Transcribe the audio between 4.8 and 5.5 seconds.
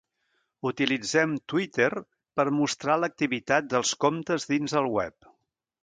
el web.